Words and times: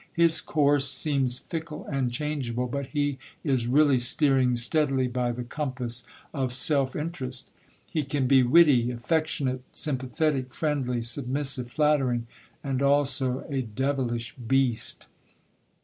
His 0.13 0.41
course 0.41 0.89
seems 0.89 1.37
fickle 1.37 1.85
and 1.85 2.11
changeable, 2.11 2.65
but 2.65 2.87
he 2.87 3.19
is 3.43 3.67
really 3.67 3.99
steering 3.99 4.55
steadily 4.55 5.07
by 5.07 5.31
the 5.31 5.43
compass 5.43 6.07
of 6.33 6.51
self 6.55 6.95
interest. 6.95 7.51
He 7.85 8.01
can 8.01 8.25
be 8.25 8.41
witty, 8.41 8.89
affectionate, 8.89 9.61
sympathetic, 9.73 10.55
friendly, 10.55 11.03
submissive, 11.03 11.69
flattering, 11.71 12.25
and 12.63 12.81
also 12.81 13.45
a 13.47 13.61
devilish 13.61 14.33
beast. 14.33 15.05